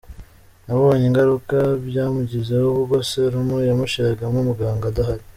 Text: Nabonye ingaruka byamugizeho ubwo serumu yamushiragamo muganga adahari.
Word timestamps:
Nabonye 0.65 1.03
ingaruka 1.07 1.57
byamugizeho 1.87 2.67
ubwo 2.77 2.95
serumu 3.09 3.55
yamushiragamo 3.69 4.37
muganga 4.49 4.85
adahari. 4.91 5.23